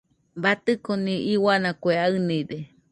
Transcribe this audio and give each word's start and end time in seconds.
Batɨconi 0.43 1.13
iuana 1.33 1.69
kue 1.81 1.93
aɨnide. 2.05 2.57